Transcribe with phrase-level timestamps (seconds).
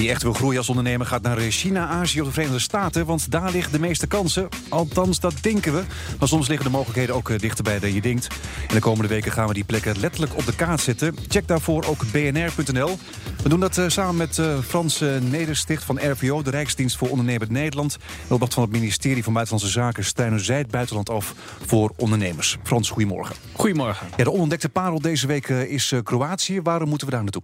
[0.00, 3.06] Wie echt wil groeien als ondernemer gaat naar China, Azië of de Verenigde Staten.
[3.06, 4.48] Want daar liggen de meeste kansen.
[4.68, 5.82] Althans, dat denken we.
[6.18, 8.26] Maar soms liggen de mogelijkheden ook eh, dichterbij dan je denkt.
[8.68, 11.16] En de komende weken gaan we die plekken letterlijk op de kaart zetten.
[11.28, 12.98] Check daarvoor ook bnr.nl.
[13.42, 17.50] We doen dat eh, samen met uh, Frans Nedersticht van RVO, de Rijksdienst voor Ondernemend
[17.50, 17.96] Nederland.
[18.28, 21.34] Opdracht van het ministerie van Buitenlandse Zaken steunen zij het buitenland af
[21.66, 22.56] voor ondernemers.
[22.62, 23.36] Frans, goedemorgen.
[23.52, 24.06] Goedemorgen.
[24.16, 26.60] Ja, de onontdekte parel deze week is Kroatië.
[26.62, 27.42] Waarom moeten we daar naartoe?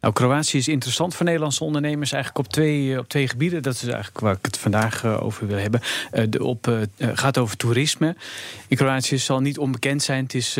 [0.00, 3.62] Nou, Kroatië is interessant voor Nederlandse ondernemers eigenlijk op twee, eh, op twee gebieden.
[3.62, 5.80] Dat is eigenlijk waar ik het vandaag eh, over wil hebben.
[6.12, 8.16] Uh, de op, uh, gaat over toerisme.
[8.68, 10.22] In Kroatië zal niet onbekend zijn.
[10.22, 10.56] Het is,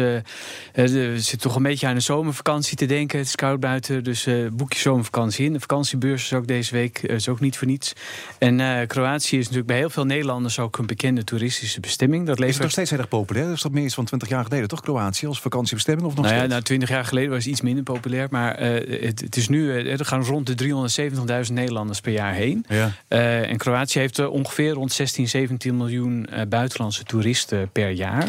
[0.72, 3.18] er zit toch een beetje aan de zomervakantie te denken.
[3.18, 5.52] Het is koud buiten, dus boek je zomervakantie in.
[5.52, 7.92] De vakantiebeurs is ook deze week is ook niet voor niets.
[8.38, 12.26] En Kroatië is natuurlijk bij heel veel Nederlanders ook een bekende toeristische bestemming.
[12.26, 12.48] Dat levert...
[12.48, 13.52] Is het nog steeds heel erg populair?
[13.52, 14.80] Is dat meer iets van 20 jaar geleden, toch?
[14.80, 16.06] Kroatië als vakantiebestemming?
[16.06, 18.26] Of nog nou ja, nou, 20 jaar geleden was het iets minder populair.
[18.30, 22.64] Maar het het is nu, eh, er gaan rond de 370.000 Nederlanders per jaar heen.
[22.68, 22.92] Ja.
[23.08, 28.28] Uh, en Kroatië heeft ongeveer rond 16, 17 miljoen uh, buitenlandse toeristen per jaar.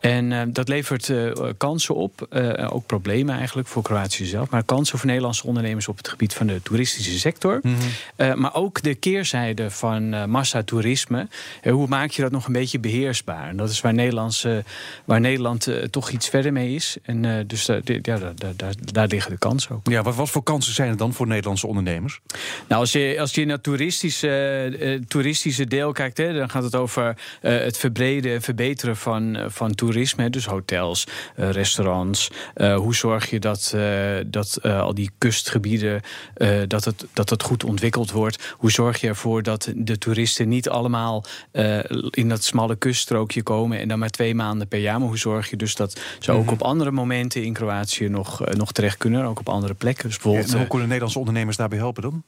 [0.00, 1.12] En uh, dat levert
[1.56, 2.28] kansen op,
[2.70, 6.46] ook problemen eigenlijk voor Kroatië zelf, maar kansen voor Nederlandse ondernemers op het gebied van
[6.46, 7.58] de toeristische sector.
[7.62, 7.74] Mm
[8.16, 8.40] -hmm.
[8.40, 11.28] maar ook de keerzijde van massatoerisme.
[11.62, 13.48] hoe maak je dat nog een beetje beheersbaar?
[13.48, 14.46] En dat is waar, Nederlands,
[15.04, 16.96] waar Nederland toch iets verder mee is.
[17.02, 19.88] En dus ja, daar, daar, daar, liggen de kansen ook.
[19.88, 22.20] Ja, wat, wat voor kansen zijn er dan voor Nederlandse ondernemers?
[22.68, 26.74] Nou, als je, als je naar het toeristische, toeristische deel kijkt, hè, dan gaat het
[26.74, 32.30] over het verbreden en verbeteren van, van toerisme dus hotels, restaurants.
[32.54, 33.76] Hoe zorg je dat,
[34.26, 36.00] dat al die kustgebieden
[36.66, 38.54] dat, het, dat het goed ontwikkeld wordt?
[38.56, 41.24] Hoe zorg je ervoor dat de toeristen niet allemaal
[42.10, 44.98] in dat smalle kuststrookje komen en dan maar twee maanden per jaar?
[44.98, 46.52] Maar hoe zorg je dus dat ze ook mhm.
[46.52, 50.05] op andere momenten in Kroatië nog, nog terecht kunnen, ook op andere plekken?
[50.06, 52.24] Dus bijvoorbeeld, hoe kunnen Nederlandse ondernemers daarbij helpen dan?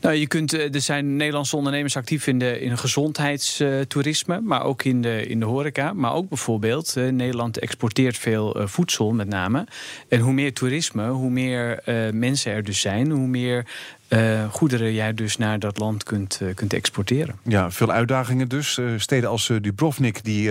[0.00, 5.02] Nou, je kunt, er zijn Nederlandse ondernemers actief in de in gezondheidstoerisme, maar ook in
[5.02, 5.92] de, in de horeca.
[5.92, 9.66] Maar ook bijvoorbeeld Nederland exporteert veel eh, voedsel met name.
[10.08, 13.66] En hoe meer toerisme, hoe meer eh, mensen er dus zijn, hoe meer
[14.08, 17.34] uh, goederen jij dus naar dat land kunt, kunt exporteren.
[17.42, 18.80] Ja, veel uitdagingen dus.
[18.96, 20.50] steden als Dubrovnik die,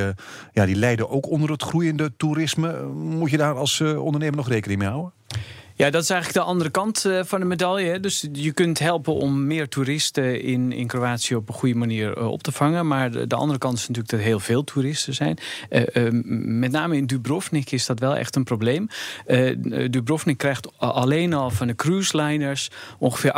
[0.54, 2.84] ja, die lijden ook onder het groeiende toerisme.
[2.94, 5.12] Moet je daar als ondernemer nog rekening mee houden?
[5.78, 8.00] Ja, dat is eigenlijk de andere kant eh, van de medaille.
[8.00, 12.32] Dus je kunt helpen om meer toeristen in, in Kroatië op een goede manier eh,
[12.32, 12.88] op te vangen.
[12.88, 15.38] Maar de, de andere kant is natuurlijk dat er heel veel toeristen zijn.
[15.70, 16.08] Uh,
[16.60, 18.88] met name in Dubrovnik is dat wel echt een probleem.
[19.90, 23.34] Dubrovnik krijgt alleen al van de cruise liners ongeveer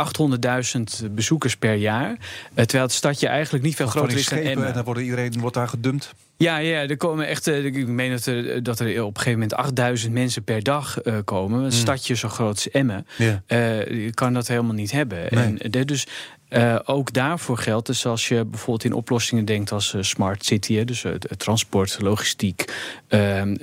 [1.06, 2.16] 800.000 bezoekers per jaar.
[2.54, 4.74] terwijl het stadje eigenlijk niet veel groter is dan Emmen.
[4.74, 6.14] Dan wordt iedereen wordt daar gedumpt.
[6.42, 7.46] Ja, ja, er komen echt.
[7.46, 11.04] Eh, ik meen dat er, dat er op een gegeven moment 8000 mensen per dag
[11.04, 11.58] uh, komen.
[11.58, 11.70] Een mm.
[11.70, 13.06] stadje zo groot als Emmen.
[13.16, 13.42] Ja.
[13.48, 15.26] Uh, je kan dat helemaal niet hebben.
[15.30, 15.58] Nee.
[15.58, 16.06] En, dus
[16.50, 20.74] uh, ook daarvoor geldt, dus als je bijvoorbeeld in oplossingen denkt als uh, smart city,
[20.74, 22.72] hè, dus uh, transport, logistiek,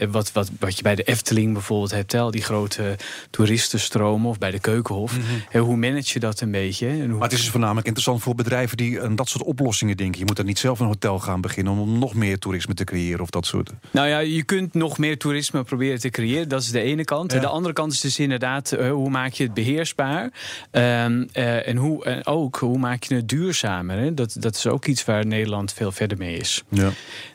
[0.10, 2.96] wat, wat, wat je bij de Efteling bijvoorbeeld hebt, al die grote
[3.30, 5.18] toeristenstromen of bij de Keukenhof.
[5.18, 5.26] Mm
[5.58, 6.88] hoe manage je dat een beetje?
[6.88, 7.08] En hoe...
[7.08, 10.20] Maar het is dus voornamelijk interessant voor bedrijven die aan dat soort oplossingen denken.
[10.20, 13.22] Je moet dan niet zelf een hotel gaan beginnen om nog meer toerisme te creëren
[13.22, 13.72] of dat soort.
[13.92, 16.50] Nou ja, je kunt nog meer toerisme proberen te creëren.
[16.50, 17.32] Dat is de ene kant.
[17.32, 17.40] Ja.
[17.40, 20.32] De andere kant is dus inderdaad, hoe maak je het beheersbaar?
[20.72, 23.98] Ehm, en hoe en ook hoe maak je het duurzamer?
[23.98, 24.14] Hè?
[24.14, 26.64] Dat, dat is ook iets waar Nederland veel verder mee is.
[26.70, 26.92] Ja.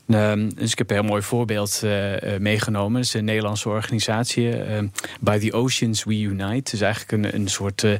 [0.08, 2.96] Ehm, dus ik heb een heel mooi voorbeeld uh, meegenomen.
[3.00, 4.78] Het is een Nederlandse organisatie, uh,
[5.20, 6.54] By the Oceans We Unite.
[6.54, 7.92] Het is eigenlijk een, een soort uh,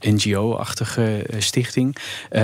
[0.00, 1.96] NGO-achtige stichting.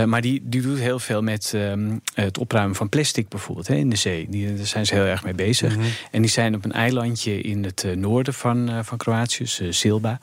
[0.06, 3.90] maar die, die doet heel veel met ehm, het opruimen van plastic bijvoorbeeld hè, in
[3.90, 4.26] de zee.
[4.30, 5.76] Die, daar zijn ze heel erg mee bezig.
[5.76, 5.86] Mhm.
[6.10, 10.18] En die zijn op een eilandje in het noorden van, van Kroatië, dus, Silba...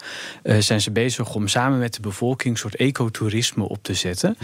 [0.59, 4.37] zijn ze bezig om samen met de bevolking een soort ecotourisme op te zetten.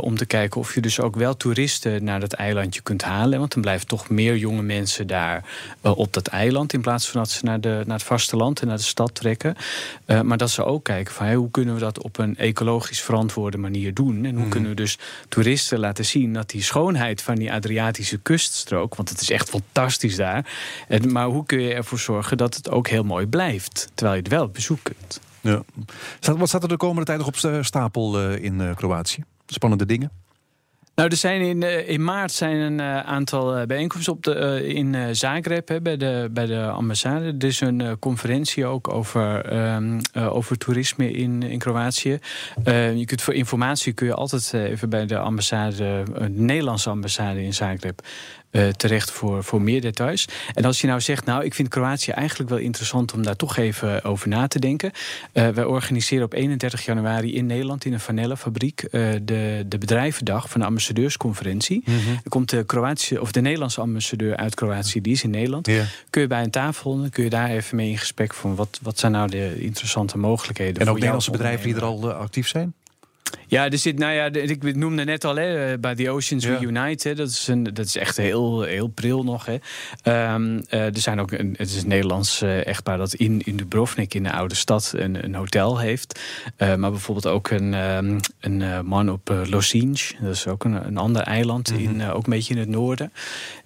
[0.00, 3.38] om te kijken of je dus ook wel toeristen naar dat eilandje kunt halen.
[3.38, 5.44] Want dan blijft toch meer jonge mensen daar
[5.82, 6.72] uh, op dat eiland.
[6.72, 9.54] In plaats van dat ze naar, de, naar het vasteland en naar de stad trekken.
[10.06, 13.00] Uh, maar dat ze ook kijken van hey, hoe kunnen we dat op een ecologisch
[13.00, 14.24] verantwoorde manier doen.
[14.24, 14.50] En hoe mm.
[14.50, 14.98] kunnen we dus
[15.28, 18.94] toeristen laten zien dat die schoonheid van die Adriatische kuststrook.
[18.94, 20.52] Want het is echt fantastisch daar.
[20.88, 23.90] En, maar hoe kun je ervoor zorgen dat het ook heel mooi blijft.
[23.94, 25.20] Terwijl je het wel bezoek kunt.
[25.40, 25.62] Ja.
[26.20, 29.24] Wat staat er de komende tijd nog op stapel uh, in Kroatië?
[29.46, 30.10] Spannende dingen?
[31.00, 34.66] Nou, er zijn in, eh, in maart zijn een uh, aantal eh, bijeenkomsten op de,
[34.66, 37.34] in Zagreb bij, de, bij de ambassade.
[37.38, 42.18] Er is een conferentie ook over, um, over toerisme in, in Kroatië.
[42.94, 47.54] je kunt voor informatie kun je altijd even bij de ambassade, de Nederlandse ambassade in
[47.54, 48.00] Zagreb,
[48.76, 50.28] terecht voor, voor meer details.
[50.54, 53.56] En als je nou zegt, nou, ik vind Kroatië eigenlijk wel interessant om daar toch
[53.56, 54.90] even over na te denken.
[55.32, 60.66] wij organiseren op 31 januari in Nederland in een vanillefabriek de, de bedrijvendag van de
[60.90, 61.82] ambassadeursconferentie.
[61.84, 65.68] Mm Er komt de Kroatische of de Nederlandse ambassadeur uit Kroatië, die is in Nederland.
[66.10, 68.98] Kun je bij een tafel, kun je daar even mee in gesprek van wat, wat
[68.98, 70.82] zijn nou de interessante mogelijkheden.
[70.82, 72.74] En ook Nederlandse bedrijven die er al actief zijn?
[73.50, 76.56] Ja, er zit, nou ja, ik noemde net al hè, bij The Oceans ja.
[76.56, 77.14] Reunite.
[77.14, 79.46] dat, is een, dat is echt heel, heel pril nog.
[79.46, 79.54] Hè.
[80.34, 84.14] Um, er zijn ook een, het is een Nederlands uh, echtpaar dat in, in Dubrovnik,
[84.14, 86.20] in de oude stad, een, een hotel heeft.
[86.58, 90.00] Uh, maar bijvoorbeeld ook een, um, een man op Losinj.
[90.20, 92.10] Dat is ook een, een ander eiland, in, mhm.
[92.10, 93.12] ook een beetje in het noorden.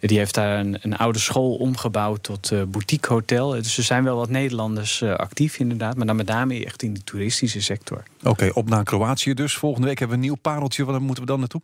[0.01, 3.51] Die heeft daar een, een oude school omgebouwd tot boutique hotel.
[3.51, 5.97] Dus er zijn wel wat Nederlanders actief inderdaad.
[5.97, 8.03] Maar dan met name echt in de toeristische sector.
[8.25, 9.55] Oké, op naar Kroatië dus.
[9.57, 10.85] Volgende week hebben we een nieuw pareltje.
[10.85, 11.61] Waar moeten we dan naartoe?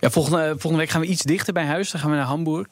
[0.00, 1.90] Ja, volgende, volgende week gaan we iets dichter bij huis.
[1.90, 2.66] Dan gaan we naar Hamburg.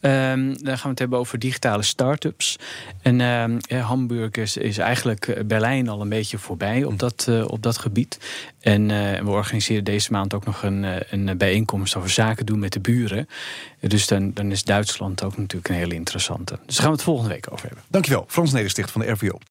[0.00, 2.58] Um, dan gaan we het hebben over digitale start-ups.
[3.02, 7.44] En um, Hamburg is, is eigenlijk eh, Berlijn al een beetje voorbij op dat, uh,
[7.48, 8.18] op dat gebied.
[8.60, 12.72] En uh, we organiseren deze maand ook nog een, een bijeenkomst over zaken doen met
[12.72, 13.28] de buren.
[13.80, 16.58] Dus dan, dan is Duitsland ook natuurlijk een hele interessante.
[16.66, 17.84] Dus daar gaan we het volgende week over hebben.
[17.88, 19.38] Dankjewel, Frans Nedersticht van de RVO.